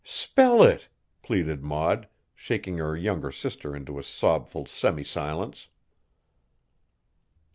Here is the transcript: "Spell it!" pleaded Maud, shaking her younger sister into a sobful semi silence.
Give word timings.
"Spell 0.03 0.63
it!" 0.63 0.89
pleaded 1.21 1.63
Maud, 1.63 2.07
shaking 2.33 2.79
her 2.79 2.97
younger 2.97 3.31
sister 3.31 3.75
into 3.75 3.99
a 3.99 4.03
sobful 4.03 4.65
semi 4.65 5.03
silence. 5.03 5.67